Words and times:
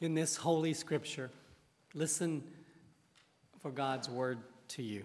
in 0.00 0.14
this 0.14 0.36
holy 0.36 0.74
scripture. 0.74 1.30
Listen 1.94 2.42
for 3.60 3.70
God's 3.70 4.08
word 4.08 4.38
to 4.68 4.82
you. 4.82 5.04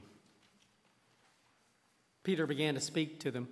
Peter 2.23 2.45
began 2.45 2.75
to 2.75 2.81
speak 2.81 3.19
to 3.21 3.31
them. 3.31 3.47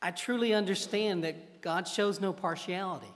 I 0.00 0.10
truly 0.10 0.54
understand 0.54 1.24
that 1.24 1.60
God 1.60 1.88
shows 1.88 2.20
no 2.20 2.32
partiality, 2.32 3.12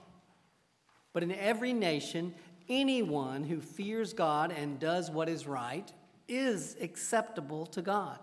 but 1.13 1.23
in 1.23 1.31
every 1.31 1.71
nation, 1.71 2.33
anyone 2.67 3.43
who 3.43 3.61
fears 3.61 4.13
God 4.13 4.51
and 4.51 4.79
does 4.79 5.09
what 5.09 5.29
is 5.29 5.47
right 5.47 5.91
is 6.27 6.75
acceptable 6.81 7.65
to 7.67 7.81
God. 7.81 8.19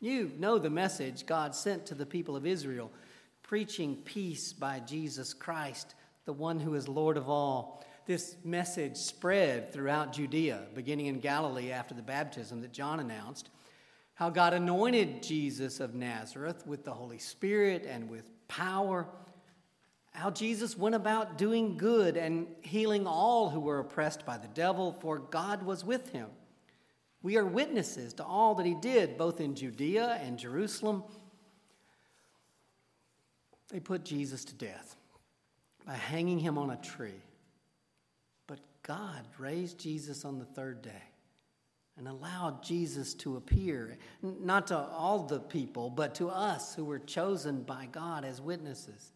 You 0.00 0.30
know 0.38 0.58
the 0.58 0.70
message 0.70 1.26
God 1.26 1.54
sent 1.54 1.86
to 1.86 1.94
the 1.94 2.06
people 2.06 2.36
of 2.36 2.46
Israel, 2.46 2.90
preaching 3.42 3.96
peace 3.96 4.52
by 4.52 4.80
Jesus 4.80 5.32
Christ 5.32 5.94
the 6.24 6.32
one 6.32 6.58
who 6.58 6.74
is 6.74 6.88
Lord 6.88 7.16
of 7.16 7.28
all. 7.28 7.84
This 8.06 8.36
message 8.44 8.96
spread 8.96 9.72
throughout 9.72 10.12
Judea, 10.12 10.66
beginning 10.74 11.06
in 11.06 11.20
Galilee 11.20 11.70
after 11.70 11.94
the 11.94 12.02
baptism 12.02 12.60
that 12.60 12.72
John 12.72 13.00
announced. 13.00 13.50
How 14.14 14.30
God 14.30 14.54
anointed 14.54 15.22
Jesus 15.22 15.80
of 15.80 15.94
Nazareth 15.94 16.66
with 16.66 16.84
the 16.84 16.92
Holy 16.92 17.18
Spirit 17.18 17.84
and 17.88 18.08
with 18.08 18.30
power. 18.46 19.06
How 20.12 20.30
Jesus 20.30 20.78
went 20.78 20.94
about 20.94 21.36
doing 21.36 21.76
good 21.76 22.16
and 22.16 22.46
healing 22.62 23.06
all 23.06 23.50
who 23.50 23.60
were 23.60 23.80
oppressed 23.80 24.24
by 24.24 24.38
the 24.38 24.48
devil, 24.48 24.96
for 25.00 25.18
God 25.18 25.62
was 25.64 25.84
with 25.84 26.10
him. 26.10 26.28
We 27.22 27.36
are 27.38 27.44
witnesses 27.44 28.12
to 28.14 28.24
all 28.24 28.54
that 28.56 28.66
he 28.66 28.74
did, 28.74 29.16
both 29.16 29.40
in 29.40 29.54
Judea 29.54 30.20
and 30.22 30.38
Jerusalem. 30.38 31.02
They 33.70 33.80
put 33.80 34.04
Jesus 34.04 34.44
to 34.44 34.54
death 34.54 34.96
by 35.86 35.94
hanging 35.94 36.38
him 36.38 36.58
on 36.58 36.70
a 36.70 36.76
tree. 36.76 37.22
But 38.46 38.60
God 38.82 39.26
raised 39.38 39.78
Jesus 39.78 40.24
on 40.24 40.38
the 40.38 40.44
third 40.44 40.82
day 40.82 41.02
and 41.96 42.08
allowed 42.08 42.62
Jesus 42.62 43.14
to 43.14 43.36
appear, 43.36 43.96
not 44.22 44.66
to 44.68 44.76
all 44.76 45.20
the 45.20 45.38
people, 45.38 45.90
but 45.90 46.14
to 46.16 46.28
us 46.28 46.74
who 46.74 46.84
were 46.84 46.98
chosen 46.98 47.62
by 47.62 47.86
God 47.92 48.24
as 48.24 48.40
witnesses, 48.40 49.12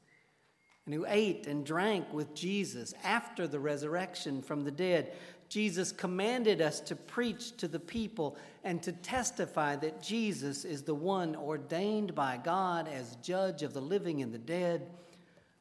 and 0.87 0.95
who 0.95 1.05
ate 1.09 1.47
and 1.47 1.67
drank 1.67 2.11
with 2.13 2.35
Jesus 2.35 2.95
after 3.03 3.47
the 3.47 3.59
resurrection 3.59 4.41
from 4.41 4.65
the 4.65 4.71
dead. 4.71 5.13
Jesus 5.49 5.93
commanded 5.93 6.61
us 6.61 6.81
to 6.81 6.95
preach 6.95 7.57
to 7.57 7.69
the 7.69 7.81
people 7.81 8.37
and 8.65 8.83
to 8.83 8.93
testify 8.93 9.77
that 9.77 10.03
Jesus 10.03 10.65
is 10.65 10.83
the 10.83 10.95
one 10.95 11.35
ordained 11.35 12.15
by 12.15 12.39
God 12.43 12.89
as 12.89 13.17
judge 13.17 13.63
of 13.63 13.75
the 13.75 13.83
living 13.83 14.23
and 14.23 14.33
the 14.33 14.39
dead. 14.39 14.89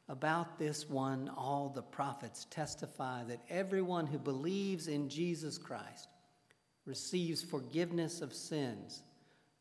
About 0.08 0.58
this 0.58 0.88
one, 0.88 1.30
all 1.36 1.68
the 1.68 1.82
prophets 1.82 2.46
testify 2.48 3.24
that 3.24 3.42
everyone 3.50 4.06
who 4.06 4.18
believes 4.18 4.88
in 4.88 5.10
Jesus 5.10 5.58
Christ 5.58 6.08
receives 6.86 7.42
forgiveness 7.42 8.22
of 8.22 8.32
sins 8.32 9.02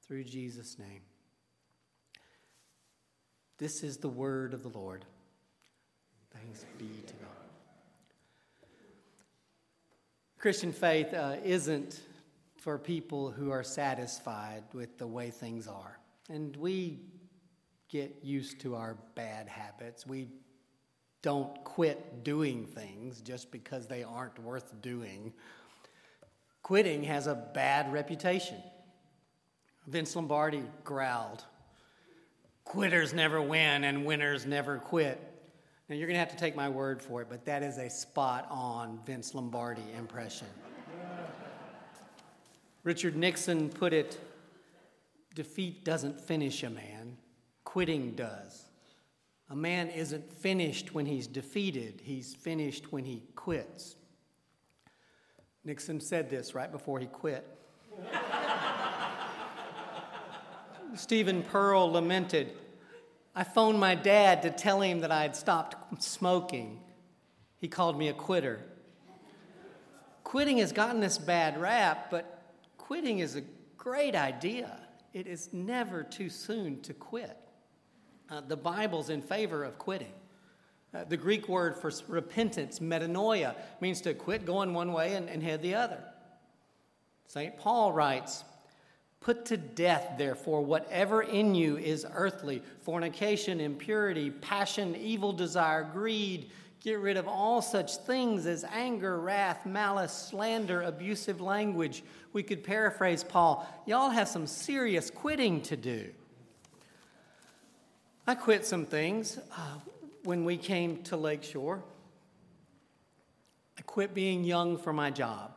through 0.08 0.24
Jesus' 0.24 0.80
name. 0.80 1.02
This 3.58 3.84
is 3.84 3.98
the 3.98 4.08
word 4.08 4.54
of 4.54 4.64
the 4.64 4.70
Lord. 4.70 5.04
Thanks 6.32 6.66
be 6.78 6.86
to 6.86 7.14
God. 7.14 7.28
Christian 10.40 10.72
faith 10.72 11.14
uh, 11.14 11.38
isn't 11.44 12.00
for 12.58 12.78
people 12.78 13.32
who 13.32 13.50
are 13.50 13.64
satisfied 13.64 14.64
with 14.72 14.98
the 14.98 15.08
way 15.08 15.32
things 15.32 15.68
are. 15.68 15.98
And 16.30 16.56
we 16.56 17.00
get 17.90 18.20
used 18.24 18.60
to 18.62 18.76
our 18.76 18.98
bad 19.16 19.48
habits. 19.48 20.06
We 20.06 20.28
don't 21.22 21.64
quit 21.64 22.24
doing 22.24 22.66
things 22.66 23.22
just 23.22 23.52
because 23.52 23.88
they 23.88 24.04
aren't 24.04 24.40
worth 24.40 24.82
doing. 24.82 25.34
Quitting 26.64 27.04
has 27.04 27.28
a 27.28 27.36
bad 27.36 27.92
reputation. 27.92 28.58
Vince 29.88 30.16
Lombardi 30.16 30.64
growled, 30.84 31.44
Quitters 32.66 33.14
never 33.14 33.42
win 33.42 33.86
and 33.86 34.06
winners 34.06 34.46
never 34.46 34.78
quit. 34.78 35.22
Now, 35.88 35.96
you're 35.96 36.08
going 36.08 36.16
to 36.16 36.20
have 36.20 36.32
to 36.32 36.38
take 36.38 36.54
my 36.54 36.68
word 36.68 37.02
for 37.02 37.22
it, 37.22 37.30
but 37.30 37.46
that 37.46 37.64
is 37.64 37.78
a 37.78 37.90
spot 37.90 38.46
on 38.50 39.00
Vince 39.06 39.34
Lombardi 39.34 39.86
impression. 39.98 40.48
Richard 42.84 43.16
Nixon 43.16 43.70
put 43.70 43.94
it 43.94 44.20
defeat 45.34 45.86
doesn't 45.86 46.20
finish 46.20 46.64
a 46.64 46.70
man, 46.70 47.16
quitting 47.78 48.14
does. 48.14 48.66
A 49.52 49.56
man 49.56 49.90
isn't 49.90 50.34
finished 50.34 50.96
when 50.96 51.06
he's 51.06 51.28
defeated, 51.28 52.02
he's 52.04 52.34
finished 52.34 52.92
when 52.92 53.06
he 53.06 53.22
quits. 53.36 53.96
Nixon 55.64 56.02
said 56.02 56.28
this 56.28 56.56
right 56.56 56.72
before 56.72 57.00
he 57.00 57.06
quit. 57.06 57.46
Stephen 60.96 61.44
Pearl 61.44 61.92
lamented, 61.92 62.52
I 63.36 63.44
phoned 63.44 63.80
my 63.80 63.94
dad 63.94 64.42
to 64.42 64.50
tell 64.50 64.82
him 64.82 65.02
that 65.02 65.12
I 65.12 65.22
had 65.22 65.36
stopped 65.36 66.02
smoking. 66.02 66.80
He 67.58 67.68
called 67.68 67.96
me 67.96 68.08
a 68.08 68.14
quitter. 68.14 68.60
Quitting 70.24 70.58
has 70.58 70.72
gotten 70.72 71.00
this 71.00 71.20
bad 71.20 71.62
rap, 71.62 72.10
but 72.10 72.42
quitting 72.80 73.20
is 73.20 73.36
a 73.36 73.44
great 73.78 74.16
idea. 74.16 74.80
It 75.14 75.28
is 75.28 75.54
never 75.54 76.02
too 76.02 76.32
soon 76.32 76.82
to 76.82 76.96
quit. 76.96 77.38
Uh, 78.30 78.42
the 78.48 78.58
Bible's 78.58 79.10
in 79.10 79.22
favor 79.22 79.64
of 79.64 79.78
quitting. 79.78 80.12
Uh, 80.94 81.04
the 81.04 81.18
Greek 81.18 81.48
word 81.48 81.76
for 81.76 81.92
repentance, 82.08 82.80
metanoia, 82.80 83.56
means 83.82 84.02
to 84.02 84.14
quit 84.14 84.46
going 84.46 84.74
one 84.74 84.94
way 84.94 85.16
and, 85.16 85.30
and 85.30 85.44
head 85.44 85.62
the 85.62 85.76
other. 85.76 86.04
St. 87.28 87.58
Paul 87.58 87.92
writes, 87.92 88.44
Put 89.20 89.46
to 89.48 89.58
death, 89.58 90.14
therefore, 90.18 90.64
whatever 90.64 91.22
in 91.22 91.54
you 91.56 91.78
is 91.78 92.06
earthly 92.14 92.62
fornication, 92.82 93.60
impurity, 93.60 94.30
passion, 94.30 94.96
evil 94.96 95.34
desire, 95.34 95.84
greed. 95.84 96.52
Get 96.80 97.00
rid 97.00 97.18
of 97.18 97.28
all 97.28 97.62
such 97.62 97.98
things 97.98 98.46
as 98.46 98.64
anger, 98.64 99.20
wrath, 99.20 99.66
malice, 99.66 100.14
slander, 100.14 100.84
abusive 100.84 101.42
language. 101.42 102.04
We 102.32 102.44
could 102.44 102.64
paraphrase 102.64 103.24
Paul 103.24 103.68
y'all 103.86 104.12
have 104.12 104.30
some 104.30 104.48
serious 104.48 105.10
quitting 105.10 105.62
to 105.64 105.76
do. 105.76 106.10
I 108.30 108.36
quit 108.36 108.66
some 108.66 108.86
things 108.86 109.40
uh, 109.56 109.78
when 110.26 110.44
we 110.44 110.58
came 110.58 111.02
to 111.04 111.16
Lake 111.16 111.44
Shore. 111.44 111.82
I 113.78 113.82
quit 113.84 114.14
being 114.14 114.44
young 114.44 114.78
for 114.78 114.92
my 114.92 115.12
job. 115.12 115.54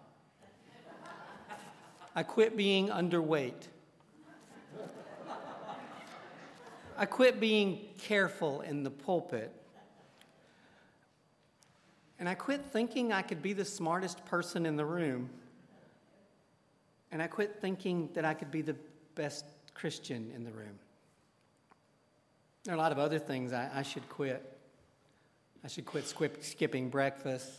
I 2.14 2.22
quit 2.22 2.56
being 2.56 2.88
underweight. 2.88 3.66
I 6.96 7.06
quit 7.06 7.40
being 7.40 7.80
careful 7.98 8.60
in 8.60 8.84
the 8.84 8.90
pulpit. 8.90 9.52
And 12.20 12.28
I 12.28 12.34
quit 12.34 12.66
thinking 12.66 13.12
I 13.12 13.22
could 13.22 13.42
be 13.42 13.52
the 13.52 13.64
smartest 13.64 14.24
person 14.26 14.64
in 14.64 14.76
the 14.76 14.84
room. 14.84 15.28
And 17.10 17.20
I 17.20 17.26
quit 17.26 17.56
thinking 17.60 18.10
that 18.14 18.24
I 18.24 18.34
could 18.34 18.52
be 18.52 18.62
the 18.62 18.76
best 19.16 19.44
Christian 19.74 20.30
in 20.36 20.44
the 20.44 20.52
room. 20.52 20.78
There 22.64 22.74
are 22.74 22.76
a 22.76 22.80
lot 22.80 22.92
of 22.92 22.98
other 22.98 23.18
things 23.18 23.52
I, 23.52 23.70
I 23.74 23.82
should 23.82 24.08
quit. 24.08 24.58
I 25.64 25.68
should 25.68 25.86
quit 25.86 26.06
skip, 26.06 26.42
skipping 26.42 26.88
breakfast, 26.88 27.50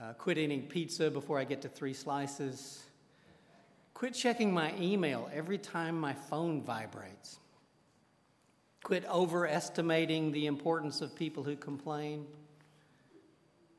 uh, 0.00 0.12
quit 0.12 0.38
eating 0.38 0.62
pizza 0.62 1.10
before 1.10 1.38
I 1.38 1.44
get 1.44 1.62
to 1.62 1.68
three 1.68 1.92
slices, 1.92 2.84
quit 3.94 4.14
checking 4.14 4.52
my 4.52 4.72
email 4.78 5.28
every 5.32 5.58
time 5.58 5.98
my 5.98 6.12
phone 6.12 6.62
vibrates, 6.62 7.40
quit 8.84 9.04
overestimating 9.06 10.30
the 10.30 10.46
importance 10.46 11.00
of 11.00 11.14
people 11.16 11.42
who 11.42 11.56
complain, 11.56 12.24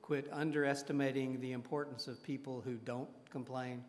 quit 0.01 0.27
underestimating 0.33 1.39
the 1.39 1.53
importance 1.53 2.07
of 2.07 2.21
people 2.21 2.59
who 2.59 2.73
don't 2.73 3.09
complain, 3.29 3.83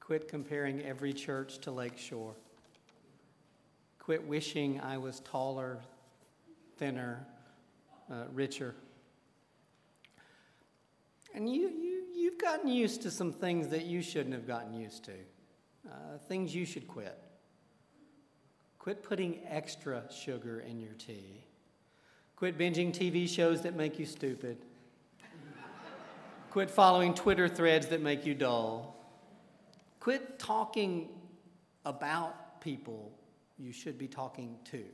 quit 0.00 0.26
comparing 0.26 0.80
every 0.82 1.12
church 1.12 1.58
to 1.58 1.70
Lake 1.70 1.98
Shore. 1.98 2.34
Quit 4.08 4.26
wishing 4.26 4.80
I 4.80 4.96
was 4.96 5.20
taller, 5.20 5.80
thinner, 6.78 7.26
uh, 8.10 8.24
richer. 8.32 8.74
And 11.34 11.46
you, 11.46 11.68
you, 11.68 12.04
you've 12.16 12.38
gotten 12.38 12.70
used 12.70 13.02
to 13.02 13.10
some 13.10 13.34
things 13.34 13.68
that 13.68 13.84
you 13.84 14.00
shouldn't 14.00 14.34
have 14.34 14.46
gotten 14.46 14.72
used 14.72 15.04
to, 15.04 15.12
uh, 15.86 16.16
things 16.26 16.54
you 16.54 16.64
should 16.64 16.88
quit. 16.88 17.18
Quit 18.78 19.02
putting 19.02 19.40
extra 19.46 20.02
sugar 20.10 20.60
in 20.60 20.80
your 20.80 20.94
tea. 20.94 21.44
Quit 22.34 22.56
binging 22.56 22.94
TV 22.94 23.28
shows 23.28 23.60
that 23.60 23.76
make 23.76 23.98
you 23.98 24.06
stupid. 24.06 24.56
Quit 26.50 26.70
following 26.70 27.12
Twitter 27.12 27.46
threads 27.46 27.88
that 27.88 28.00
make 28.00 28.24
you 28.24 28.34
dull. 28.34 28.96
Quit 30.00 30.38
talking 30.38 31.10
about 31.84 32.62
people 32.62 33.12
you 33.58 33.72
should 33.72 33.98
be 33.98 34.08
talking 34.08 34.56
to. 34.70 34.84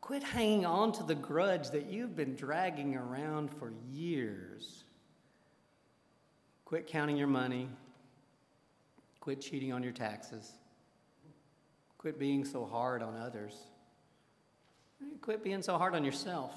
Quit 0.00 0.22
hanging 0.22 0.66
on 0.66 0.92
to 0.92 1.02
the 1.02 1.14
grudge 1.14 1.70
that 1.70 1.86
you've 1.86 2.14
been 2.14 2.34
dragging 2.34 2.94
around 2.94 3.50
for 3.54 3.72
years. 3.90 4.84
Quit 6.64 6.86
counting 6.86 7.16
your 7.16 7.26
money. 7.26 7.68
Quit 9.20 9.40
cheating 9.40 9.72
on 9.72 9.82
your 9.82 9.92
taxes. 9.92 10.52
Quit 11.96 12.18
being 12.18 12.44
so 12.44 12.66
hard 12.66 13.02
on 13.02 13.16
others. 13.16 13.56
Quit 15.22 15.42
being 15.42 15.62
so 15.62 15.78
hard 15.78 15.94
on 15.94 16.04
yourself. 16.04 16.52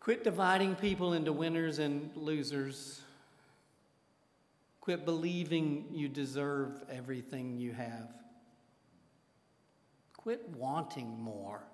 Quit 0.00 0.24
dividing 0.24 0.76
people 0.76 1.12
into 1.12 1.32
winners 1.32 1.78
and 1.78 2.10
losers. 2.16 3.02
Quit 4.86 5.04
believing 5.04 5.84
you 5.92 6.08
deserve 6.08 6.80
everything 6.88 7.58
you 7.58 7.72
have. 7.72 8.08
Quit 10.16 10.48
wanting 10.50 11.20
more. 11.20 11.64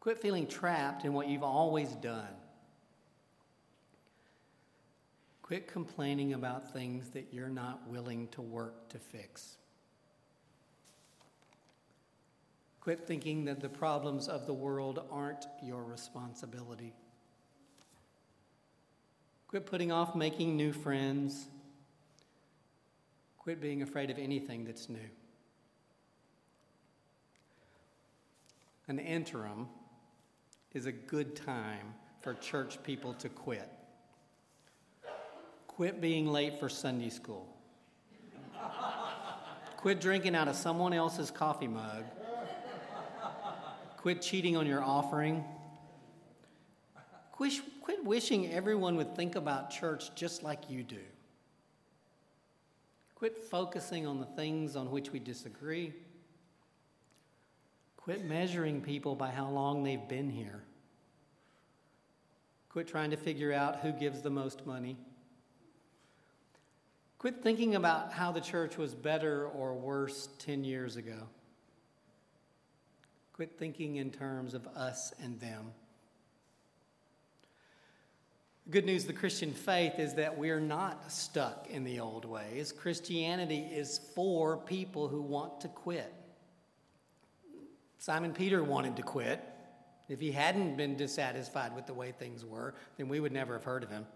Quit 0.00 0.18
feeling 0.18 0.46
trapped 0.46 1.06
in 1.06 1.14
what 1.14 1.26
you've 1.26 1.42
always 1.42 1.88
done. 2.02 2.34
Quit 5.40 5.68
complaining 5.68 6.34
about 6.34 6.70
things 6.70 7.08
that 7.12 7.28
you're 7.32 7.48
not 7.48 7.88
willing 7.88 8.28
to 8.32 8.42
work 8.42 8.90
to 8.90 8.98
fix. 8.98 9.56
Quit 12.82 13.06
thinking 13.06 13.46
that 13.46 13.60
the 13.60 13.70
problems 13.70 14.28
of 14.28 14.46
the 14.46 14.52
world 14.52 15.02
aren't 15.10 15.46
your 15.62 15.82
responsibility. 15.82 16.92
Quit 19.48 19.66
putting 19.66 19.90
off 19.90 20.14
making 20.14 20.56
new 20.56 20.72
friends. 20.72 21.48
Quit 23.38 23.60
being 23.60 23.82
afraid 23.82 24.10
of 24.10 24.18
anything 24.18 24.64
that's 24.64 24.88
new. 24.88 24.98
An 28.86 28.98
interim 28.98 29.68
is 30.72 30.86
a 30.86 30.92
good 30.92 31.34
time 31.34 31.94
for 32.20 32.34
church 32.34 32.82
people 32.82 33.14
to 33.14 33.28
quit. 33.28 33.70
Quit 35.66 36.00
being 36.00 36.26
late 36.26 36.60
for 36.60 36.68
Sunday 36.68 37.10
school. 37.10 37.48
Quit 39.76 40.00
drinking 40.00 40.34
out 40.34 40.48
of 40.48 40.56
someone 40.56 40.92
else's 40.92 41.30
coffee 41.30 41.68
mug 41.68 42.04
Quit 43.98 44.22
cheating 44.22 44.56
on 44.56 44.64
your 44.64 44.82
offering. 44.82 45.44
Quit, 47.32 47.52
quit 47.98 48.06
wishing 48.06 48.52
everyone 48.52 48.96
would 48.96 49.16
think 49.16 49.34
about 49.34 49.70
church 49.70 50.14
just 50.14 50.42
like 50.42 50.70
you 50.70 50.82
do. 50.82 51.00
Quit 53.16 53.36
focusing 53.36 54.06
on 54.06 54.20
the 54.20 54.26
things 54.26 54.76
on 54.76 54.90
which 54.90 55.10
we 55.10 55.18
disagree. 55.18 55.92
Quit 57.96 58.24
measuring 58.24 58.80
people 58.80 59.16
by 59.16 59.30
how 59.30 59.48
long 59.48 59.82
they've 59.82 60.08
been 60.08 60.30
here. 60.30 60.62
Quit 62.68 62.86
trying 62.86 63.10
to 63.10 63.16
figure 63.16 63.52
out 63.52 63.80
who 63.80 63.90
gives 63.90 64.22
the 64.22 64.30
most 64.30 64.64
money. 64.64 64.96
Quit 67.18 67.42
thinking 67.42 67.74
about 67.74 68.12
how 68.12 68.30
the 68.30 68.40
church 68.40 68.76
was 68.76 68.94
better 68.94 69.48
or 69.48 69.74
worse 69.74 70.28
10 70.38 70.62
years 70.62 70.94
ago. 70.94 71.26
Quit 73.32 73.58
thinking 73.58 73.96
in 73.96 74.10
terms 74.12 74.54
of 74.54 74.68
us 74.68 75.12
and 75.20 75.40
them. 75.40 75.72
Good 78.70 78.84
news 78.84 79.04
of 79.04 79.08
the 79.08 79.14
Christian 79.14 79.52
faith 79.52 79.98
is 79.98 80.12
that 80.14 80.36
we're 80.36 80.60
not 80.60 81.10
stuck 81.10 81.68
in 81.70 81.84
the 81.84 82.00
old 82.00 82.26
ways. 82.26 82.70
Christianity 82.70 83.60
is 83.60 83.98
for 84.14 84.58
people 84.58 85.08
who 85.08 85.22
want 85.22 85.62
to 85.62 85.68
quit. 85.68 86.12
Simon 87.96 88.34
Peter 88.34 88.62
wanted 88.62 88.94
to 88.96 89.02
quit. 89.02 89.42
If 90.10 90.20
he 90.20 90.30
hadn't 90.30 90.76
been 90.76 90.98
dissatisfied 90.98 91.74
with 91.74 91.86
the 91.86 91.94
way 91.94 92.12
things 92.12 92.44
were, 92.44 92.74
then 92.98 93.08
we 93.08 93.20
would 93.20 93.32
never 93.32 93.54
have 93.54 93.64
heard 93.64 93.82
of 93.82 93.88
him. 93.88 94.06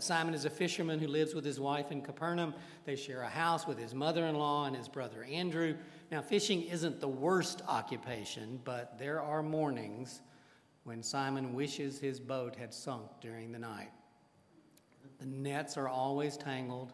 Simon 0.00 0.34
is 0.34 0.44
a 0.44 0.50
fisherman 0.50 0.98
who 0.98 1.06
lives 1.06 1.32
with 1.32 1.44
his 1.44 1.60
wife 1.60 1.92
in 1.92 2.02
Capernaum. 2.02 2.52
They 2.84 2.96
share 2.96 3.22
a 3.22 3.28
house 3.28 3.64
with 3.64 3.78
his 3.78 3.94
mother 3.94 4.26
in 4.26 4.34
law 4.34 4.64
and 4.64 4.74
his 4.74 4.88
brother 4.88 5.22
Andrew. 5.22 5.76
Now, 6.10 6.20
fishing 6.20 6.62
isn't 6.62 7.00
the 7.00 7.06
worst 7.06 7.62
occupation, 7.68 8.60
but 8.64 8.98
there 8.98 9.22
are 9.22 9.44
mornings 9.44 10.20
when 10.86 11.02
Simon 11.02 11.52
wishes 11.52 11.98
his 11.98 12.20
boat 12.20 12.54
had 12.54 12.72
sunk 12.72 13.10
during 13.20 13.50
the 13.50 13.58
night. 13.58 13.90
The 15.18 15.26
nets 15.26 15.76
are 15.76 15.88
always 15.88 16.36
tangled. 16.36 16.92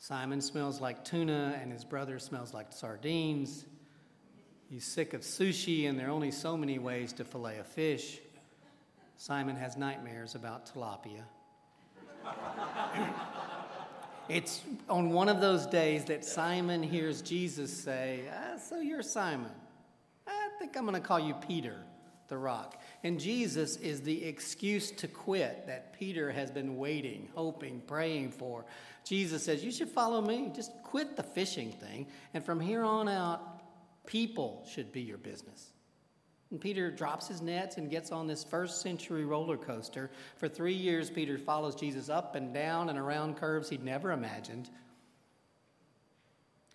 Simon 0.00 0.40
smells 0.40 0.80
like 0.80 1.04
tuna, 1.04 1.56
and 1.62 1.72
his 1.72 1.84
brother 1.84 2.18
smells 2.18 2.52
like 2.52 2.72
sardines. 2.72 3.64
He's 4.68 4.84
sick 4.84 5.14
of 5.14 5.20
sushi, 5.20 5.88
and 5.88 5.96
there 5.96 6.08
are 6.08 6.10
only 6.10 6.32
so 6.32 6.56
many 6.56 6.80
ways 6.80 7.12
to 7.12 7.24
fillet 7.24 7.58
a 7.58 7.64
fish. 7.64 8.18
Simon 9.18 9.54
has 9.54 9.76
nightmares 9.76 10.34
about 10.34 10.66
tilapia. 10.74 11.22
it's 14.28 14.62
on 14.88 15.10
one 15.10 15.28
of 15.28 15.40
those 15.40 15.64
days 15.66 16.04
that 16.06 16.24
Simon 16.24 16.82
hears 16.82 17.22
Jesus 17.22 17.72
say, 17.72 18.24
ah, 18.34 18.58
So 18.58 18.80
you're 18.80 19.00
Simon. 19.00 19.52
I 20.26 20.48
think 20.58 20.76
I'm 20.76 20.86
going 20.86 21.00
to 21.00 21.06
call 21.06 21.20
you 21.20 21.34
Peter, 21.34 21.76
the 22.28 22.38
rock. 22.38 22.80
And 23.04 23.20
Jesus 23.20 23.76
is 23.76 24.02
the 24.02 24.24
excuse 24.24 24.90
to 24.92 25.08
quit 25.08 25.66
that 25.66 25.92
Peter 25.98 26.30
has 26.30 26.50
been 26.50 26.76
waiting, 26.76 27.28
hoping, 27.34 27.82
praying 27.86 28.30
for. 28.30 28.64
Jesus 29.04 29.44
says, 29.44 29.64
You 29.64 29.72
should 29.72 29.88
follow 29.88 30.20
me. 30.20 30.50
Just 30.54 30.72
quit 30.82 31.16
the 31.16 31.22
fishing 31.22 31.72
thing. 31.72 32.06
And 32.34 32.44
from 32.44 32.60
here 32.60 32.84
on 32.84 33.08
out, 33.08 33.40
people 34.06 34.66
should 34.70 34.92
be 34.92 35.02
your 35.02 35.18
business. 35.18 35.72
And 36.50 36.60
Peter 36.60 36.90
drops 36.90 37.28
his 37.28 37.40
nets 37.40 37.78
and 37.78 37.90
gets 37.90 38.12
on 38.12 38.26
this 38.26 38.44
first 38.44 38.82
century 38.82 39.24
roller 39.24 39.56
coaster. 39.56 40.10
For 40.36 40.48
three 40.48 40.74
years, 40.74 41.08
Peter 41.08 41.38
follows 41.38 41.74
Jesus 41.74 42.10
up 42.10 42.34
and 42.34 42.52
down 42.52 42.90
and 42.90 42.98
around 42.98 43.38
curves 43.38 43.70
he'd 43.70 43.82
never 43.82 44.12
imagined. 44.12 44.68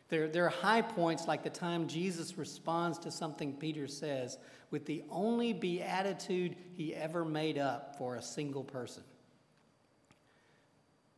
There, 0.10 0.28
there 0.28 0.46
are 0.46 0.50
high 0.50 0.82
points 0.82 1.28
like 1.28 1.44
the 1.44 1.50
time 1.50 1.88
Jesus 1.88 2.38
responds 2.38 2.98
to 3.00 3.12
something 3.12 3.54
Peter 3.54 3.88
says 3.88 4.38
with 4.72 4.86
the 4.86 5.04
only 5.10 5.54
beatitude 5.54 6.56
he 6.76 6.96
ever 6.96 7.26
made 7.26 7.58
up 7.58 7.98
for 7.98 8.16
a 8.16 8.22
single 8.22 8.64
person 8.64 9.04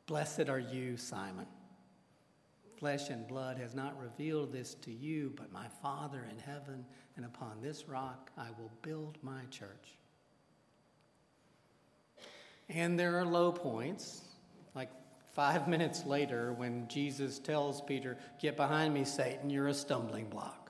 Blessed 0.09 0.49
are 0.49 0.57
you, 0.57 0.97
Simon. 0.97 1.45
Flesh 2.79 3.11
and 3.11 3.27
blood 3.27 3.59
has 3.59 3.75
not 3.75 3.95
revealed 4.01 4.51
this 4.51 4.73
to 4.81 4.91
you, 4.91 5.31
but 5.35 5.51
my 5.51 5.67
Father 5.83 6.25
in 6.31 6.39
heaven, 6.39 6.83
and 7.15 7.25
upon 7.25 7.61
this 7.61 7.87
rock 7.87 8.31
I 8.35 8.47
will 8.57 8.71
build 8.81 9.19
my 9.21 9.41
church. 9.51 9.97
And 12.69 12.97
there 12.97 13.19
are 13.19 13.25
low 13.25 13.51
points, 13.51 14.23
five 15.39 15.69
minutes 15.69 16.05
later 16.05 16.51
when 16.51 16.85
Jesus 16.89 17.39
tells 17.39 17.79
Peter, 17.79 18.17
Get 18.41 18.57
behind 18.57 18.93
me, 18.93 19.05
Satan, 19.05 19.49
you're 19.49 19.69
a 19.69 19.73
stumbling 19.73 20.25
block. 20.25 20.69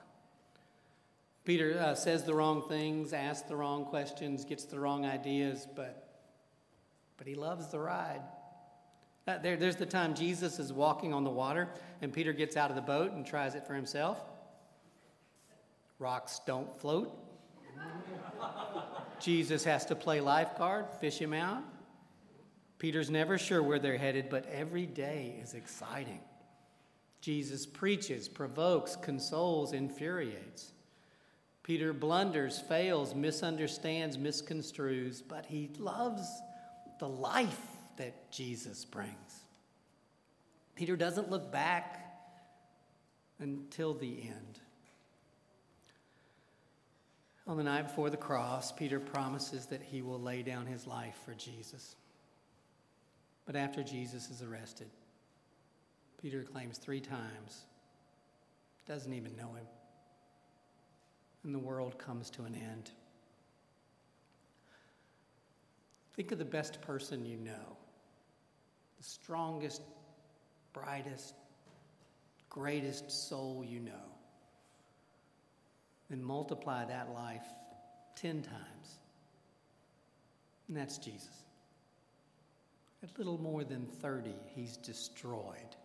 Peter 1.44 1.76
uh, 1.76 1.96
says 1.96 2.22
the 2.22 2.32
wrong 2.32 2.68
things, 2.68 3.12
asks 3.12 3.48
the 3.48 3.56
wrong 3.56 3.84
questions, 3.84 4.44
gets 4.44 4.66
the 4.66 4.78
wrong 4.78 5.04
ideas, 5.04 5.66
but, 5.74 6.20
but 7.16 7.26
he 7.26 7.34
loves 7.34 7.66
the 7.72 7.80
ride. 7.80 8.20
Uh, 9.26 9.38
there, 9.38 9.56
there's 9.56 9.74
the 9.74 9.86
time 9.86 10.14
Jesus 10.14 10.60
is 10.60 10.72
walking 10.72 11.12
on 11.12 11.24
the 11.24 11.30
water 11.30 11.68
and 12.00 12.12
Peter 12.12 12.32
gets 12.32 12.56
out 12.56 12.70
of 12.70 12.76
the 12.76 12.82
boat 12.82 13.10
and 13.10 13.26
tries 13.26 13.56
it 13.56 13.66
for 13.66 13.74
himself. 13.74 14.20
Rocks 15.98 16.42
don't 16.46 16.80
float. 16.80 17.12
Jesus 19.20 19.64
has 19.64 19.84
to 19.86 19.96
play 19.96 20.20
lifeguard, 20.20 20.86
fish 21.00 21.18
him 21.18 21.32
out. 21.32 21.64
Peter's 22.80 23.10
never 23.10 23.36
sure 23.36 23.62
where 23.62 23.78
they're 23.78 23.98
headed, 23.98 24.30
but 24.30 24.46
every 24.50 24.86
day 24.86 25.38
is 25.42 25.52
exciting. 25.52 26.18
Jesus 27.20 27.66
preaches, 27.66 28.26
provokes, 28.26 28.96
consoles, 28.96 29.74
infuriates. 29.74 30.72
Peter 31.62 31.92
blunders, 31.92 32.58
fails, 32.58 33.14
misunderstands, 33.14 34.16
misconstrues, 34.16 35.22
but 35.28 35.44
he 35.44 35.68
loves 35.78 36.26
the 36.98 37.08
life 37.08 37.60
that 37.98 38.32
Jesus 38.32 38.86
brings. 38.86 39.42
Peter 40.74 40.96
doesn't 40.96 41.30
look 41.30 41.52
back 41.52 42.16
until 43.40 43.92
the 43.92 44.22
end. 44.22 44.58
On 47.46 47.58
the 47.58 47.62
night 47.62 47.88
before 47.88 48.08
the 48.08 48.16
cross, 48.16 48.72
Peter 48.72 48.98
promises 48.98 49.66
that 49.66 49.82
he 49.82 50.00
will 50.00 50.20
lay 50.20 50.42
down 50.42 50.64
his 50.64 50.86
life 50.86 51.18
for 51.26 51.34
Jesus. 51.34 51.96
But 53.50 53.58
after 53.58 53.82
Jesus 53.82 54.30
is 54.30 54.42
arrested, 54.42 54.86
Peter 56.22 56.44
claims 56.44 56.78
three 56.78 57.00
times, 57.00 57.64
doesn't 58.86 59.12
even 59.12 59.34
know 59.34 59.48
him. 59.48 59.66
And 61.42 61.52
the 61.52 61.58
world 61.58 61.98
comes 61.98 62.30
to 62.30 62.44
an 62.44 62.54
end. 62.54 62.92
Think 66.14 66.30
of 66.30 66.38
the 66.38 66.44
best 66.44 66.80
person 66.82 67.26
you 67.26 67.38
know 67.38 67.76
the 68.98 69.02
strongest, 69.02 69.82
brightest, 70.72 71.34
greatest 72.50 73.10
soul 73.10 73.64
you 73.68 73.80
know. 73.80 74.12
and 76.08 76.24
multiply 76.24 76.84
that 76.84 77.12
life 77.12 77.48
10 78.14 78.42
times. 78.42 78.98
And 80.68 80.76
that's 80.76 80.98
Jesus. 80.98 81.49
At 83.02 83.16
little 83.16 83.38
more 83.38 83.64
than 83.64 83.86
30, 83.86 84.34
he's 84.54 84.76
destroyed, 84.76 85.76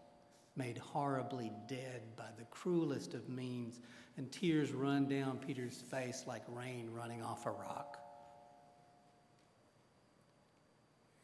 made 0.58 0.78
horribly 0.78 1.52
dead 1.68 2.02
by 2.18 2.28
the 2.38 2.44
cruelest 2.46 3.14
of 3.14 3.30
means, 3.30 3.80
and 4.18 4.30
tears 4.32 4.74
run 4.74 5.08
down 5.08 5.38
Peter's 5.38 5.82
face 5.90 6.26
like 6.28 6.44
rain 6.50 6.90
running 6.92 7.22
off 7.22 7.46
a 7.46 7.52
rock. 7.52 7.98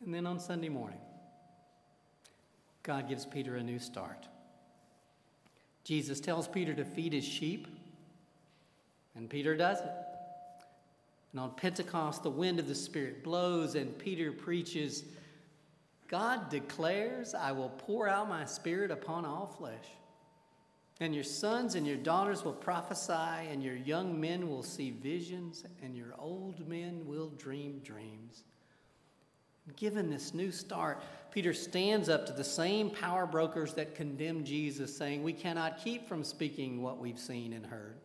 And 0.04 0.14
then 0.14 0.26
on 0.26 0.40
Sunday 0.40 0.70
morning, 0.70 1.00
God 2.84 3.08
gives 3.08 3.26
Peter 3.26 3.58
a 3.58 3.64
new 3.64 3.78
start. 3.78 4.28
Jesus 5.84 6.20
tells 6.20 6.48
Peter 6.48 6.74
to 6.74 6.86
feed 6.86 7.14
his 7.14 7.26
sheep, 7.26 7.68
and 9.16 9.30
Peter 9.30 9.56
does 9.58 9.80
it. 9.82 9.92
And 11.32 11.42
on 11.42 11.52
Pentecost, 11.52 12.24
the 12.24 12.30
wind 12.30 12.60
of 12.60 12.68
the 12.68 12.76
Spirit 12.76 13.24
blows, 13.24 13.76
and 13.76 13.98
Peter 13.98 14.32
preaches 14.32 15.04
God 16.12 16.50
declares, 16.50 17.34
I 17.34 17.53
will 17.53 17.70
pour 17.70 18.10
out 18.10 18.27
my 18.27 18.44
Spirit 18.44 18.91
upon 18.91 19.24
all 19.25 19.48
flesh. 19.48 19.88
And 21.00 21.15
your 21.15 21.24
sons 21.24 21.75
and 21.75 21.88
your 21.88 21.96
daughters 21.96 22.44
will 22.44 22.53
prophesy, 22.53 23.48
and 23.50 23.63
your 23.63 23.77
young 23.77 24.20
men 24.20 24.50
will 24.50 24.62
see 24.62 24.91
visions, 24.91 25.63
and 25.82 25.96
your 25.96 26.13
old 26.20 26.68
men 26.68 27.03
will 27.06 27.30
dream 27.30 27.80
dreams. 27.82 28.44
Given 29.77 30.10
this 30.10 30.34
new 30.34 30.51
start, 30.51 31.01
Peter 31.32 31.53
stands 31.53 32.10
up 32.10 32.25
to 32.25 32.34
the 32.34 32.44
same 32.44 32.89
power 32.89 33.25
brokers 33.25 33.74
that 33.75 33.96
condemned 33.96 34.46
Jesus, 34.46 34.96
saying, 34.96 35.24
We 35.24 35.34
cannot 35.34 35.82
keep 35.82 36.10
from 36.10 36.25
speaking 36.25 36.82
what 36.82 37.00
we've 37.00 37.20
seen 37.20 37.53
and 37.53 37.65
heard. 37.65 37.96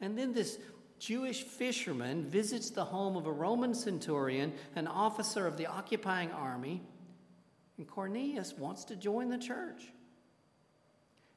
And 0.00 0.16
then 0.16 0.32
this 0.32 0.58
Jewish 0.98 1.42
fisherman 1.42 2.24
visits 2.24 2.70
the 2.70 2.84
home 2.84 3.16
of 3.16 3.26
a 3.26 3.32
Roman 3.32 3.74
centurion, 3.74 4.52
an 4.74 4.86
officer 4.86 5.46
of 5.46 5.56
the 5.56 5.66
occupying 5.66 6.30
army, 6.32 6.82
and 7.76 7.86
Cornelius 7.86 8.54
wants 8.56 8.84
to 8.84 8.96
join 8.96 9.28
the 9.28 9.38
church. 9.38 9.92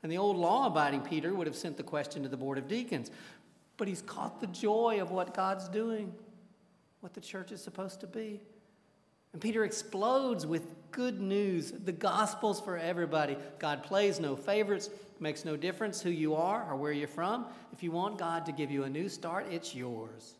And 0.01 0.11
the 0.11 0.17
old 0.17 0.37
law 0.37 0.67
abiding 0.67 1.01
Peter 1.01 1.33
would 1.33 1.47
have 1.47 1.55
sent 1.55 1.75
the 1.75 1.83
question 1.83 2.23
to 2.23 2.29
the 2.29 2.37
board 2.37 2.57
of 2.57 2.67
deacons, 2.67 3.11
but 3.75 3.87
he's 3.87 4.01
caught 4.01 4.39
the 4.39 4.47
joy 4.47 5.01
of 5.01 5.11
what 5.11 5.33
God's 5.33 5.67
doing, 5.67 6.13
what 7.01 7.13
the 7.13 7.21
church 7.21 7.51
is 7.51 7.61
supposed 7.61 7.99
to 7.99 8.07
be. 8.07 8.41
And 9.33 9.41
Peter 9.41 9.63
explodes 9.65 10.45
with 10.45 10.73
good 10.91 11.19
news. 11.19 11.71
The 11.71 11.91
gospel's 11.91 12.59
for 12.59 12.77
everybody. 12.77 13.37
God 13.59 13.83
plays 13.83 14.19
no 14.19 14.35
favorites, 14.35 14.89
makes 15.19 15.45
no 15.45 15.55
difference 15.55 16.01
who 16.01 16.09
you 16.09 16.35
are 16.35 16.65
or 16.69 16.75
where 16.75 16.91
you're 16.91 17.07
from. 17.07 17.45
If 17.73 17.83
you 17.83 17.91
want 17.91 18.17
God 18.17 18.45
to 18.45 18.51
give 18.51 18.71
you 18.71 18.83
a 18.83 18.89
new 18.89 19.09
start, 19.09 19.47
it's 19.51 19.75
yours. 19.75 20.35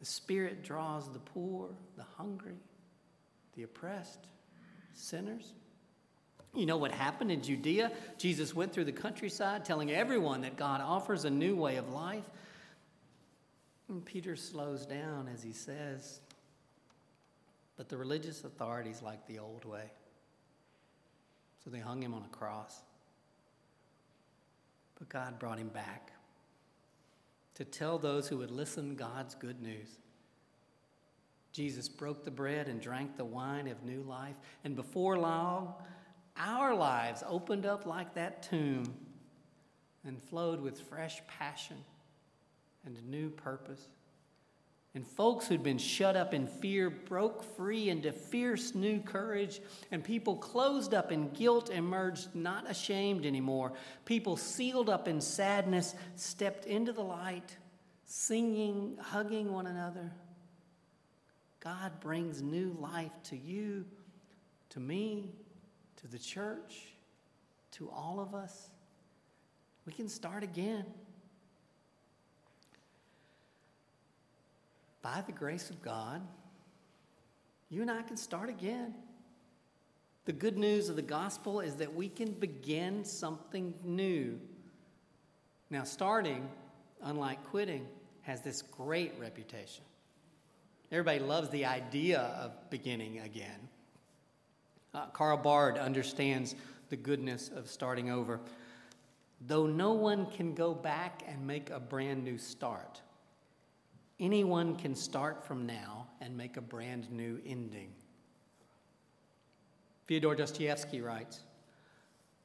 The 0.00 0.06
Spirit 0.06 0.62
draws 0.62 1.10
the 1.12 1.18
poor, 1.18 1.68
the 1.96 2.04
hungry, 2.16 2.58
the 3.56 3.62
oppressed, 3.62 4.26
sinners. 4.94 5.52
You 6.54 6.66
know 6.66 6.76
what 6.78 6.92
happened 6.92 7.30
in 7.30 7.42
Judea? 7.42 7.92
Jesus 8.18 8.54
went 8.54 8.72
through 8.72 8.84
the 8.84 8.92
countryside 8.92 9.64
telling 9.64 9.90
everyone 9.90 10.42
that 10.42 10.56
God 10.56 10.80
offers 10.80 11.24
a 11.24 11.30
new 11.30 11.54
way 11.54 11.76
of 11.76 11.90
life. 11.90 12.24
And 13.88 14.04
Peter 14.04 14.36
slows 14.36 14.86
down 14.86 15.28
as 15.32 15.42
he 15.42 15.52
says, 15.52 16.20
but 17.76 17.88
the 17.88 17.96
religious 17.96 18.44
authorities 18.44 19.02
liked 19.02 19.26
the 19.28 19.38
old 19.38 19.64
way. 19.64 19.90
So 21.62 21.70
they 21.70 21.78
hung 21.78 22.02
him 22.02 22.14
on 22.14 22.22
a 22.24 22.36
cross. 22.36 22.82
But 24.98 25.08
God 25.08 25.38
brought 25.38 25.58
him 25.58 25.68
back 25.68 26.12
to 27.54 27.64
tell 27.64 27.98
those 27.98 28.28
who 28.28 28.38
would 28.38 28.50
listen 28.50 28.94
God's 28.94 29.34
good 29.34 29.60
news. 29.60 29.98
Jesus 31.52 31.88
broke 31.88 32.24
the 32.24 32.30
bread 32.30 32.68
and 32.68 32.80
drank 32.80 33.16
the 33.16 33.24
wine 33.24 33.66
of 33.66 33.82
new 33.82 34.02
life. 34.02 34.36
And 34.62 34.76
before 34.76 35.18
long, 35.18 35.74
our 36.36 36.74
lives 36.74 37.22
opened 37.26 37.64
up 37.64 37.86
like 37.86 38.14
that 38.14 38.42
tomb 38.42 38.94
and 40.04 40.22
flowed 40.22 40.60
with 40.60 40.80
fresh 40.80 41.22
passion 41.26 41.78
and 42.84 43.02
new 43.10 43.30
purpose. 43.30 43.88
And 44.96 45.06
folks 45.06 45.46
who'd 45.46 45.62
been 45.62 45.76
shut 45.76 46.16
up 46.16 46.32
in 46.32 46.46
fear 46.46 46.88
broke 46.88 47.44
free 47.54 47.90
into 47.90 48.12
fierce 48.12 48.74
new 48.74 48.98
courage. 48.98 49.60
And 49.90 50.02
people 50.02 50.36
closed 50.36 50.94
up 50.94 51.12
in 51.12 51.28
guilt 51.34 51.68
emerged 51.68 52.34
not 52.34 52.70
ashamed 52.70 53.26
anymore. 53.26 53.74
People 54.06 54.38
sealed 54.38 54.88
up 54.88 55.06
in 55.06 55.20
sadness 55.20 55.94
stepped 56.14 56.64
into 56.64 56.94
the 56.94 57.02
light, 57.02 57.58
singing, 58.06 58.96
hugging 58.98 59.52
one 59.52 59.66
another. 59.66 60.10
God 61.60 62.00
brings 62.00 62.40
new 62.40 62.74
life 62.80 63.12
to 63.24 63.36
you, 63.36 63.84
to 64.70 64.80
me, 64.80 65.34
to 65.96 66.08
the 66.08 66.18
church, 66.18 66.94
to 67.72 67.90
all 67.90 68.18
of 68.18 68.34
us. 68.34 68.70
We 69.84 69.92
can 69.92 70.08
start 70.08 70.42
again. 70.42 70.86
By 75.14 75.22
the 75.24 75.30
grace 75.30 75.70
of 75.70 75.80
God, 75.82 76.20
you 77.70 77.80
and 77.80 77.88
I 77.88 78.02
can 78.02 78.16
start 78.16 78.48
again. 78.48 78.92
The 80.24 80.32
good 80.32 80.58
news 80.58 80.88
of 80.88 80.96
the 80.96 81.02
gospel 81.02 81.60
is 81.60 81.76
that 81.76 81.94
we 81.94 82.08
can 82.08 82.32
begin 82.32 83.04
something 83.04 83.72
new. 83.84 84.40
Now, 85.70 85.84
starting, 85.84 86.48
unlike 87.04 87.44
quitting, 87.44 87.86
has 88.22 88.40
this 88.40 88.62
great 88.62 89.12
reputation. 89.20 89.84
Everybody 90.90 91.20
loves 91.20 91.50
the 91.50 91.66
idea 91.66 92.22
of 92.42 92.68
beginning 92.68 93.20
again. 93.20 93.68
Uh, 94.92 95.06
Karl 95.12 95.36
Barth 95.36 95.78
understands 95.78 96.56
the 96.88 96.96
goodness 96.96 97.48
of 97.54 97.68
starting 97.68 98.10
over. 98.10 98.40
Though 99.46 99.68
no 99.68 99.92
one 99.92 100.26
can 100.32 100.52
go 100.52 100.74
back 100.74 101.22
and 101.28 101.46
make 101.46 101.70
a 101.70 101.78
brand 101.78 102.24
new 102.24 102.38
start, 102.38 103.02
Anyone 104.18 104.76
can 104.76 104.94
start 104.94 105.44
from 105.44 105.66
now 105.66 106.06
and 106.20 106.36
make 106.36 106.56
a 106.56 106.62
brand 106.62 107.10
new 107.10 107.40
ending. 107.46 107.92
Fyodor 110.06 110.34
Dostoevsky 110.34 111.00
writes 111.00 111.40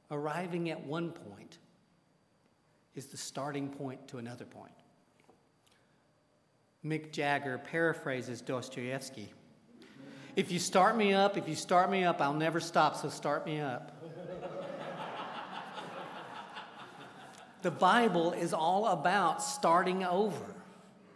Arriving 0.09 0.69
at 0.69 0.85
one 0.85 1.11
point 1.11 1.59
is 2.95 3.05
the 3.05 3.17
starting 3.17 3.69
point 3.69 4.05
to 4.09 4.17
another 4.17 4.43
point. 4.43 4.73
Mick 6.85 7.11
Jagger 7.11 7.57
paraphrases 7.57 8.41
Dostoevsky 8.41 9.31
If 10.35 10.51
you 10.51 10.59
start 10.59 10.97
me 10.97 11.13
up, 11.13 11.37
if 11.37 11.47
you 11.47 11.55
start 11.55 11.89
me 11.89 12.03
up, 12.03 12.19
I'll 12.19 12.33
never 12.33 12.59
stop, 12.59 12.97
so 12.97 13.07
start 13.07 13.45
me 13.45 13.61
up. 13.61 14.03
the 17.61 17.71
Bible 17.71 18.33
is 18.33 18.53
all 18.53 18.87
about 18.87 19.41
starting 19.41 20.03
over. 20.03 20.60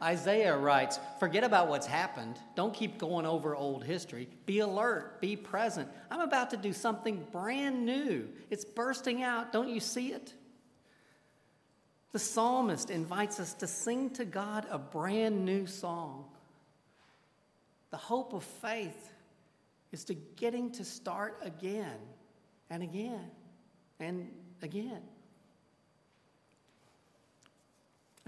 Isaiah 0.02 0.58
writes, 0.58 1.00
Forget 1.20 1.44
about 1.44 1.68
what's 1.68 1.88
happened. 1.88 2.38
Don't 2.56 2.74
keep 2.74 2.98
going 2.98 3.26
over 3.26 3.56
old 3.56 3.84
history. 3.84 4.28
Be 4.46 4.60
alert. 4.60 5.22
Be 5.22 5.36
present. 5.36 5.90
I'm 6.12 6.22
about 6.22 6.50
to 6.52 6.58
do 6.58 6.74
something 6.74 7.26
brand 7.32 7.86
new. 7.86 8.28
It's 8.50 8.66
bursting 8.66 9.24
out. 9.24 9.54
Don't 9.54 9.70
you 9.70 9.80
see 9.80 10.12
it? 10.12 10.34
The 12.12 12.20
psalmist 12.20 12.90
invites 12.90 13.40
us 13.40 13.54
to 13.56 13.68
sing 13.68 14.10
to 14.12 14.26
God 14.26 14.66
a 14.70 14.78
brand 14.78 15.44
new 15.44 15.68
song. 15.68 16.26
The 17.92 17.98
hope 17.98 18.34
of 18.34 18.44
faith 18.44 19.12
is 19.92 20.04
to 20.06 20.14
getting 20.14 20.72
to 20.72 20.84
start 20.84 21.40
again 21.42 21.98
and 22.70 22.84
again 22.84 23.32
and 24.00 24.30
again. 24.62 25.02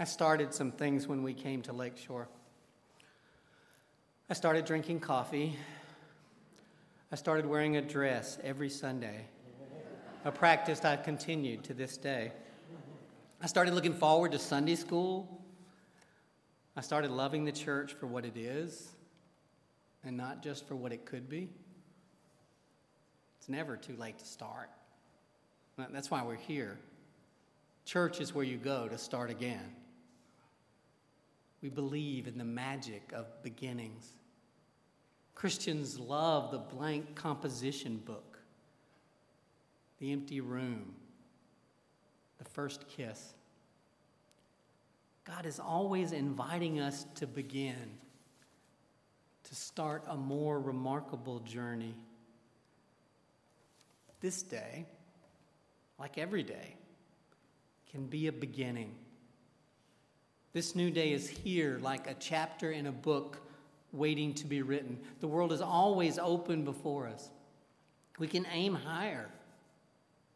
I 0.00 0.04
started 0.04 0.54
some 0.54 0.70
things 0.70 1.08
when 1.08 1.24
we 1.24 1.34
came 1.34 1.60
to 1.62 1.72
Lake 1.72 1.96
Shore. 1.96 2.28
I 4.30 4.34
started 4.34 4.64
drinking 4.64 5.00
coffee. 5.00 5.56
I 7.10 7.16
started 7.16 7.46
wearing 7.46 7.76
a 7.78 7.82
dress 7.82 8.38
every 8.44 8.70
Sunday, 8.70 9.26
a 10.24 10.30
practice 10.30 10.84
I've 10.84 11.02
continued 11.02 11.64
to 11.64 11.74
this 11.74 11.96
day. 11.96 12.30
I 13.42 13.48
started 13.48 13.74
looking 13.74 13.92
forward 13.92 14.30
to 14.32 14.38
Sunday 14.38 14.76
school. 14.76 15.42
I 16.76 16.80
started 16.80 17.10
loving 17.10 17.44
the 17.44 17.50
church 17.50 17.94
for 17.94 18.06
what 18.06 18.24
it 18.24 18.36
is 18.36 18.90
and 20.04 20.16
not 20.16 20.44
just 20.44 20.68
for 20.68 20.76
what 20.76 20.92
it 20.92 21.06
could 21.06 21.28
be. 21.28 21.48
It's 23.40 23.48
never 23.48 23.76
too 23.76 23.96
late 23.96 24.18
to 24.18 24.24
start. 24.24 24.70
That's 25.76 26.08
why 26.08 26.22
we're 26.22 26.36
here. 26.36 26.78
Church 27.84 28.20
is 28.20 28.32
where 28.32 28.44
you 28.44 28.58
go 28.58 28.86
to 28.86 28.96
start 28.96 29.30
again. 29.30 29.74
We 31.60 31.68
believe 31.68 32.26
in 32.26 32.38
the 32.38 32.44
magic 32.44 33.12
of 33.12 33.26
beginnings. 33.42 34.06
Christians 35.34 35.98
love 35.98 36.50
the 36.50 36.58
blank 36.58 37.14
composition 37.14 37.98
book, 38.04 38.38
the 39.98 40.12
empty 40.12 40.40
room, 40.40 40.94
the 42.38 42.44
first 42.44 42.88
kiss. 42.88 43.34
God 45.24 45.46
is 45.46 45.60
always 45.60 46.12
inviting 46.12 46.80
us 46.80 47.06
to 47.16 47.26
begin, 47.26 47.98
to 49.44 49.54
start 49.54 50.04
a 50.08 50.16
more 50.16 50.58
remarkable 50.58 51.40
journey. 51.40 51.94
This 54.20 54.42
day, 54.42 54.86
like 55.98 56.18
every 56.18 56.42
day, 56.42 56.76
can 57.90 58.06
be 58.06 58.26
a 58.26 58.32
beginning. 58.32 58.94
This 60.52 60.74
new 60.74 60.90
day 60.90 61.12
is 61.12 61.28
here 61.28 61.78
like 61.82 62.08
a 62.08 62.14
chapter 62.14 62.70
in 62.70 62.86
a 62.86 62.92
book 62.92 63.38
waiting 63.92 64.34
to 64.34 64.46
be 64.46 64.62
written. 64.62 64.98
The 65.20 65.28
world 65.28 65.52
is 65.52 65.60
always 65.60 66.18
open 66.18 66.64
before 66.64 67.06
us. 67.06 67.30
We 68.18 68.26
can 68.26 68.46
aim 68.52 68.74
higher, 68.74 69.28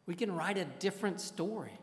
we 0.05 0.15
can 0.15 0.33
write 0.33 0.57
a 0.57 0.65
different 0.65 1.19
story. 1.19 1.77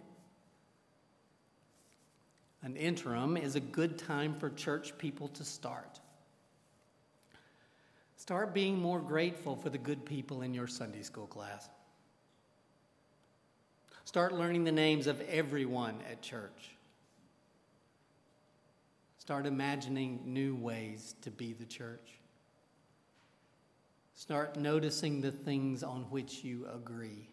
An 2.62 2.76
interim 2.76 3.38
is 3.38 3.56
a 3.56 3.60
good 3.60 3.96
time 3.96 4.34
for 4.38 4.50
church 4.50 4.96
people 4.98 5.28
to 5.28 5.44
start. 5.44 5.98
Start 8.16 8.52
being 8.52 8.78
more 8.78 9.00
grateful 9.00 9.56
for 9.56 9.70
the 9.70 9.78
good 9.78 10.04
people 10.04 10.42
in 10.42 10.52
your 10.52 10.66
Sunday 10.66 11.00
school 11.00 11.26
class. 11.26 11.70
Start 14.04 14.34
learning 14.34 14.64
the 14.64 14.72
names 14.72 15.06
of 15.06 15.22
everyone 15.22 15.94
at 16.10 16.20
church. 16.20 16.72
Start 19.30 19.46
imagining 19.46 20.18
new 20.24 20.56
ways 20.56 21.14
to 21.22 21.30
be 21.30 21.52
the 21.52 21.64
church. 21.64 22.18
Start 24.16 24.56
noticing 24.56 25.20
the 25.20 25.30
things 25.30 25.84
on 25.84 26.00
which 26.10 26.42
you 26.42 26.66
agree. 26.74 27.28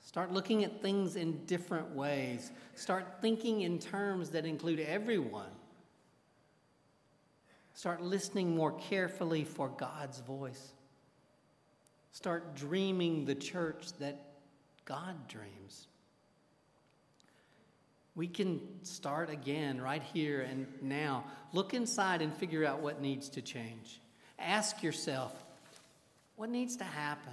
Start 0.00 0.32
looking 0.32 0.62
at 0.62 0.80
things 0.80 1.16
in 1.16 1.44
different 1.46 1.90
ways. 1.90 2.52
Start 2.76 3.20
thinking 3.20 3.62
in 3.62 3.80
terms 3.80 4.30
that 4.30 4.46
include 4.46 4.78
everyone. 4.78 5.50
Start 7.74 8.00
listening 8.00 8.54
more 8.54 8.78
carefully 8.78 9.42
for 9.42 9.70
God's 9.70 10.20
voice. 10.20 10.68
Start 12.12 12.54
dreaming 12.54 13.24
the 13.24 13.34
church 13.34 13.92
that 13.98 14.22
God 14.84 15.26
dreams. 15.26 15.88
We 18.16 18.28
can 18.28 18.60
start 18.84 19.28
again 19.28 19.80
right 19.80 20.02
here 20.02 20.42
and 20.42 20.66
now. 20.80 21.24
Look 21.52 21.74
inside 21.74 22.22
and 22.22 22.32
figure 22.32 22.64
out 22.64 22.80
what 22.80 23.00
needs 23.00 23.28
to 23.30 23.42
change. 23.42 24.00
Ask 24.38 24.82
yourself, 24.82 25.32
what 26.36 26.48
needs 26.48 26.76
to 26.76 26.84
happen? 26.84 27.32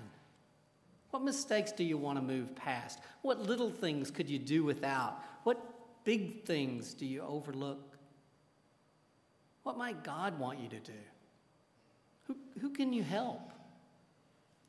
What 1.12 1.24
mistakes 1.24 1.72
do 1.72 1.84
you 1.84 1.98
want 1.98 2.18
to 2.18 2.24
move 2.24 2.56
past? 2.56 3.00
What 3.22 3.42
little 3.42 3.70
things 3.70 4.10
could 4.10 4.30
you 4.30 4.40
do 4.40 4.64
without? 4.64 5.22
What 5.44 5.60
big 6.04 6.46
things 6.46 6.94
do 6.94 7.06
you 7.06 7.22
overlook? 7.22 7.98
What 9.64 9.78
might 9.78 10.04
God 10.04 10.40
want 10.40 10.60
you 10.60 10.70
to 10.70 10.80
do? 10.80 10.94
Who, 12.24 12.36
who 12.60 12.70
can 12.72 12.94
you 12.94 13.04
help? 13.04 13.52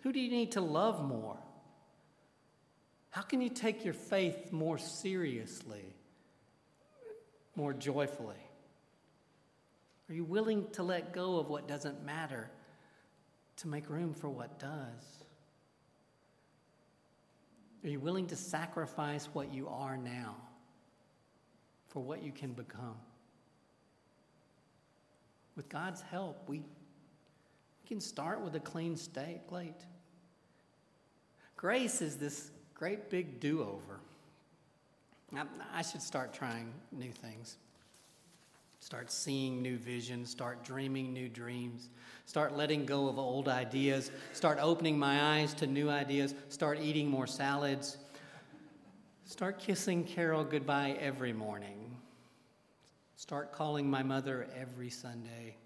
Who 0.03 0.13
do 0.13 0.21
you 0.21 0.31
need 0.31 0.53
to 0.53 0.61
love 0.61 1.03
more? 1.03 1.39
How 3.11 3.23
can 3.23 3.41
you 3.41 3.49
take 3.49 3.85
your 3.85 3.95
faith 3.95 4.53
more 4.53 4.79
seriously, 4.79 5.85
more 7.57 7.73
joyfully? 7.73 8.37
Are 10.09 10.15
you 10.15 10.25
willing 10.25 10.67
to 10.73 10.83
let 10.83 11.13
go 11.13 11.39
of 11.39 11.49
what 11.49 11.69
doesn't 11.69 12.05
matter 12.05 12.51
to 13.57 13.69
make 13.69 13.89
room 13.89 14.13
for 14.13 14.29
what 14.29 14.59
does? 14.59 15.25
Are 17.85 17.89
you 17.89 17.99
willing 17.99 18.27
to 18.29 18.37
sacrifice 18.37 19.27
what 19.33 19.53
you 19.53 19.69
are 19.69 19.97
now 19.97 20.37
for 21.89 22.01
what 22.01 22.23
you 22.23 22.31
can 22.31 22.53
become? 22.53 22.97
With 25.57 25.69
God's 25.69 26.01
help, 26.01 26.49
we, 26.49 26.59
we 26.59 27.89
can 27.89 28.01
start 28.01 28.41
with 28.41 28.55
a 28.55 28.61
clean 28.61 28.97
slate. 28.97 29.87
Grace 31.57 32.01
is 32.01 32.17
this 32.17 32.51
great 32.75 33.11
big 33.11 33.41
do 33.41 33.63
over. 33.63 34.01
I, 35.35 35.83
should 35.83 36.03
start 36.03 36.35
trying 36.35 36.73
new 36.91 37.11
things. 37.11 37.57
Start 38.81 39.11
seeing 39.11 39.63
new 39.63 39.79
visions, 39.79 40.29
start 40.29 40.65
dreaming 40.65 41.13
new 41.13 41.29
dreams, 41.29 41.89
start 42.27 42.57
letting 42.57 42.85
go 42.85 43.09
of 43.09 43.19
old 43.19 43.49
ideas, 43.49 44.11
start 44.33 44.59
opening 44.61 44.99
my 44.99 45.39
eyes 45.39 45.55
to 45.55 45.67
new 45.67 45.89
ideas, 45.89 46.35
start 46.49 46.81
eating 46.81 47.09
more 47.09 47.27
salads, 47.27 47.97
start 49.25 49.59
kissing 49.59 50.05
Carol 50.05 50.45
goodbye 50.45 50.97
every 51.01 51.33
morning, 51.33 51.97
start 53.17 53.53
calling 53.53 53.89
my 53.89 54.03
mother 54.03 54.49
every 54.59 54.91
Sunday, 54.91 55.57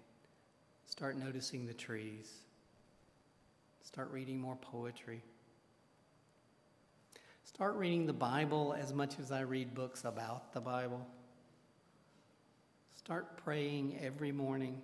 start 0.85 1.17
noticing 1.17 1.65
the 1.65 1.73
trees, 1.73 2.31
start 3.81 4.11
reading 4.11 4.39
more 4.39 4.57
poetry. 4.57 5.23
Start 7.47 7.75
reading 7.75 8.05
the 8.05 8.13
Bible 8.13 8.75
as 8.77 8.93
much 8.93 9.19
as 9.19 9.31
I 9.31 9.39
read 9.39 9.73
books 9.73 10.03
about 10.03 10.51
the 10.51 10.59
Bible. 10.59 11.07
Start 12.93 13.37
praying 13.37 13.97
every 14.01 14.33
morning 14.33 14.81